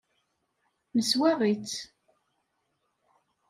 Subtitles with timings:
[0.95, 1.75] Neswaɣ-itt.